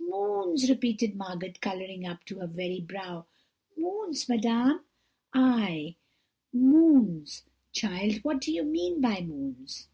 "'Moons!' 0.00 0.70
repeated 0.70 1.16
Margot, 1.16 1.54
colouring 1.60 2.06
up 2.06 2.24
to 2.26 2.38
her 2.38 2.46
very 2.46 2.80
brow, 2.80 3.26
'moons, 3.76 4.28
madame?' 4.28 4.84
"'Ay, 5.34 5.96
moons, 6.52 7.42
child. 7.72 8.18
What 8.22 8.40
do 8.40 8.52
you 8.52 8.62
mean 8.62 9.00
by 9.00 9.22
moons?' 9.22 9.88